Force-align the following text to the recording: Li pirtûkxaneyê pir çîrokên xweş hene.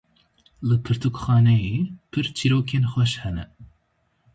Li 0.67 0.77
pirtûkxaneyê 0.83 1.77
pir 2.11 2.25
çîrokên 2.37 2.85
xweş 2.91 3.13
hene. 3.21 3.45